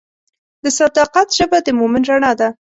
د 0.63 0.65
صداقت 0.79 1.27
ژبه 1.37 1.57
د 1.65 1.67
مؤمن 1.79 2.03
رڼا 2.09 2.31
ده. 2.39 2.49